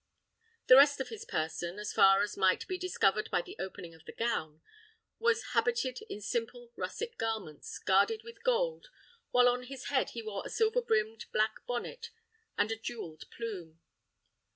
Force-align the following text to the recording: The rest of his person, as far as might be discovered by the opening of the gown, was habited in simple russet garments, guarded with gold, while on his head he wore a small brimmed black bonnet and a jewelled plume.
The 0.65 0.77
rest 0.77 0.99
of 0.99 1.09
his 1.09 1.25
person, 1.25 1.77
as 1.77 1.93
far 1.93 2.23
as 2.23 2.35
might 2.35 2.67
be 2.67 2.75
discovered 2.75 3.29
by 3.29 3.43
the 3.43 3.55
opening 3.59 3.93
of 3.93 4.03
the 4.05 4.11
gown, 4.11 4.61
was 5.19 5.53
habited 5.53 5.99
in 6.09 6.21
simple 6.21 6.71
russet 6.75 7.19
garments, 7.19 7.77
guarded 7.77 8.23
with 8.23 8.43
gold, 8.43 8.87
while 9.29 9.47
on 9.47 9.61
his 9.65 9.89
head 9.89 10.09
he 10.17 10.23
wore 10.23 10.41
a 10.43 10.49
small 10.49 10.71
brimmed 10.81 11.27
black 11.31 11.63
bonnet 11.67 12.09
and 12.57 12.71
a 12.71 12.77
jewelled 12.79 13.29
plume. 13.29 13.79